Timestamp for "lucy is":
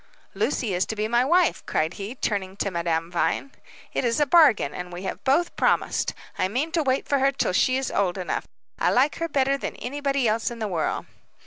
0.33-0.83